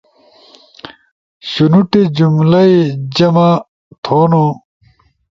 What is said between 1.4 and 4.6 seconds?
شنوٹے جمہ ئی جمع تھونو